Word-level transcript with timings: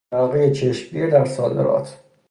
ترقی 0.11 0.51
چشمگیر 0.51 1.09
در 1.09 1.25
صادرات 1.25 1.97